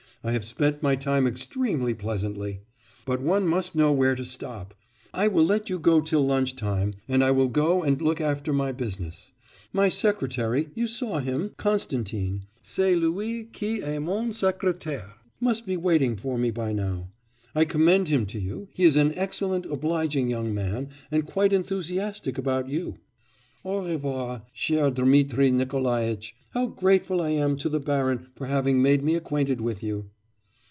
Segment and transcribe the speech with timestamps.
[0.23, 2.61] I have spent my time extremely pleasantly.
[3.07, 4.75] But one must know where to stop.
[5.15, 8.53] I will let you go till lunch time and I will go and look after
[8.53, 9.31] my business.
[9.73, 16.15] My secretary, you saw him Constantin, c'est lui qui est mon secrétaire must be waiting
[16.15, 17.07] for me by now.
[17.55, 22.37] I commend him to you; he is an excellent, obliging young man, and quite enthusiastic
[22.37, 22.99] about you.
[23.63, 26.35] Au revoir, cher Dmitri Nikolaitch!
[26.49, 30.09] How grateful I am to the baron for having made me acquainted with you!